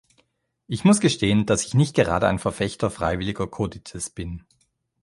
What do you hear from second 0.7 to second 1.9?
muss gestehen, dass ich